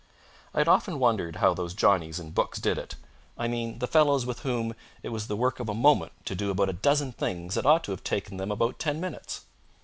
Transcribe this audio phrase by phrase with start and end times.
[0.55, 2.95] I had often wondered how those Johnnies in books did it
[3.37, 6.49] I mean the fellows with whom it was the work of a moment to do
[6.49, 9.41] about a dozen things that ought to have taken them about ten minutes.